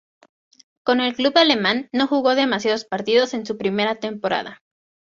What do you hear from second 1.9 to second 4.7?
no jugó demasiados partidos en su primera temporada.